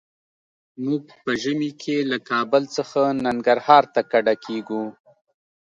[0.83, 4.83] موږ په ژمي کې له کابل څخه ننګرهار ته کډه کيږو.